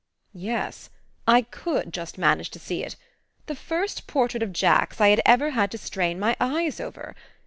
Yes 0.33 0.89
I 1.27 1.43
could 1.43 1.93
just 1.93 2.17
manage 2.17 2.49
to 2.49 2.59
see 2.59 2.83
it 2.83 2.95
the 3.45 3.53
first 3.53 4.07
portrait 4.07 4.41
of 4.41 4.51
Jack's 4.51 4.99
I 4.99 5.09
had 5.09 5.21
ever 5.27 5.51
had 5.51 5.69
to 5.73 5.77
strain 5.77 6.19
my 6.19 6.35
eyes 6.41 6.79
over! 6.79 7.15